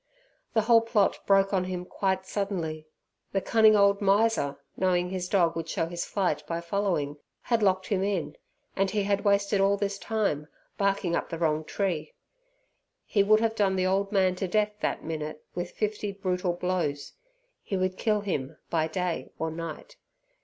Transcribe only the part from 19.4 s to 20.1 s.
night.